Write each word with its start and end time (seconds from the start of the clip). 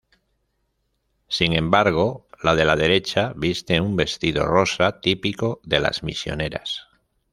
Sin 1.27 1.53
embargo, 1.53 2.27
la 2.41 2.55
de 2.55 2.65
la 2.65 2.75
derecha 2.75 3.33
viste 3.35 3.79
un 3.81 3.95
vestido 3.95 4.47
rosa 4.47 4.99
típico 4.99 5.61
de 5.63 5.79
las 5.79 6.01
misioneras. 6.01 6.87